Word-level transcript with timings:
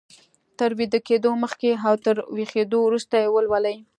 تر 0.59 0.69
ويده 0.77 0.99
کېدو 1.07 1.31
مخکې 1.43 1.69
او 1.87 1.93
تر 2.05 2.15
ويښېدو 2.35 2.77
وروسته 2.83 3.15
يې 3.23 3.27
ولولئ. 3.31 3.77